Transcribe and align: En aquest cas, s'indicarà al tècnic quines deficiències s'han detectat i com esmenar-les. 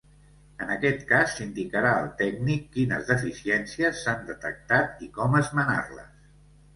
En 0.63 0.69
aquest 0.75 1.01
cas, 1.09 1.33
s'indicarà 1.39 1.91
al 1.97 2.07
tècnic 2.21 2.63
quines 2.77 3.05
deficiències 3.11 4.01
s'han 4.07 4.23
detectat 4.31 5.05
i 5.09 5.11
com 5.19 5.37
esmenar-les. 5.41 6.09